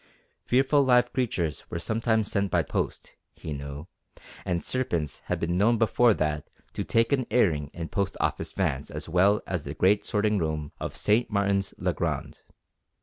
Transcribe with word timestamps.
Fearful 0.45 0.81
live 0.83 1.13
creatures 1.13 1.63
were 1.69 1.77
sometimes 1.77 2.31
sent 2.31 2.49
by 2.49 2.63
post, 2.63 3.13
he 3.35 3.53
knew, 3.53 3.85
and 4.45 4.65
serpents 4.65 5.21
had 5.25 5.39
been 5.39 5.59
known 5.59 5.77
before 5.77 6.15
that 6.15 6.49
to 6.73 6.83
take 6.83 7.11
an 7.13 7.27
airing 7.29 7.67
in 7.71 7.87
Post 7.89 8.17
Office 8.19 8.51
vans 8.53 8.89
as 8.89 9.07
well 9.07 9.43
as 9.45 9.61
in 9.61 9.67
the 9.67 9.75
great 9.75 10.03
sorting 10.03 10.39
room 10.39 10.71
of 10.79 10.95
St. 10.95 11.29
Martin's 11.29 11.75
le 11.77 11.93
Grand! 11.93 12.41